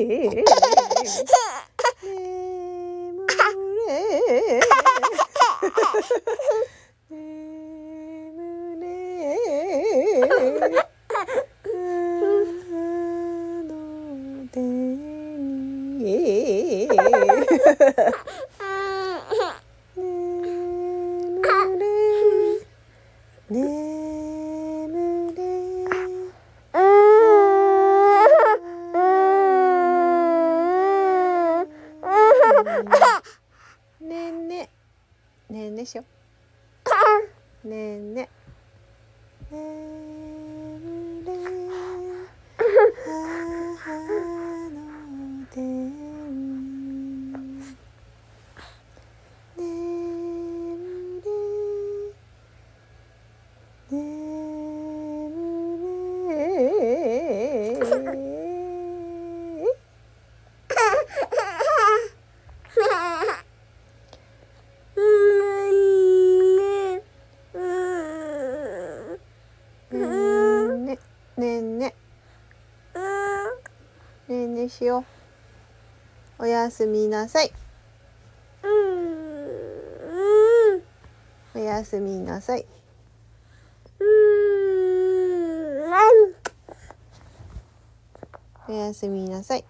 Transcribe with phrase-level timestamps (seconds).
[0.00, 0.40] 眠れ
[9.10, 10.82] 眠れあ
[13.62, 13.74] の
[14.52, 15.18] 手に
[32.62, 34.68] ねんね
[35.48, 36.04] ねんねしょ
[37.64, 38.28] ねんね
[39.50, 40.10] ねん
[43.02, 43.90] 母
[44.70, 44.76] の
[45.50, 45.90] 手に
[49.56, 50.78] 眠
[51.10, 51.30] れ
[53.90, 54.00] 眠
[58.00, 58.16] れ
[70.78, 70.98] ね
[71.36, 71.94] ねえねね
[74.32, 75.04] えねしよ
[76.38, 77.52] うおやすみなさい。
[81.52, 82.64] おやすみなさい。
[88.68, 89.64] おやすみなさい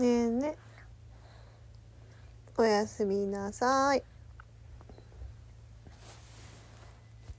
[0.00, 0.56] ねえね。
[2.56, 4.19] おやすみなさい。